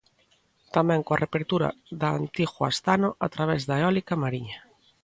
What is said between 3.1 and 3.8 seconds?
a través da